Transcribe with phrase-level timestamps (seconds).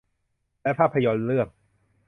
[0.61, 1.47] และภาพยนตร์เรื่อง